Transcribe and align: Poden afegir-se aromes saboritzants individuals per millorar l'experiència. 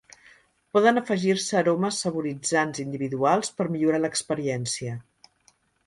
Poden 0.77 1.01
afegir-se 1.01 1.59
aromes 1.59 2.01
saboritzants 2.05 2.83
individuals 2.87 3.55
per 3.61 3.71
millorar 3.77 4.05
l'experiència. 4.05 5.01